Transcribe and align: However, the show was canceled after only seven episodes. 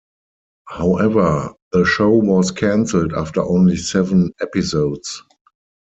However, 0.67 1.53
the 1.73 1.85
show 1.85 2.09
was 2.09 2.49
canceled 2.49 3.13
after 3.13 3.43
only 3.43 3.77
seven 3.77 4.33
episodes. 4.41 5.21